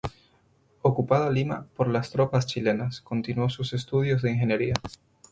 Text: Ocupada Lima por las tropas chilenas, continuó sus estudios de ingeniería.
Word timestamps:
Ocupada 0.81 1.29
Lima 1.29 1.67
por 1.77 1.87
las 1.87 2.09
tropas 2.09 2.47
chilenas, 2.47 3.01
continuó 3.01 3.49
sus 3.51 3.71
estudios 3.73 4.23
de 4.23 4.31
ingeniería. 4.31 4.73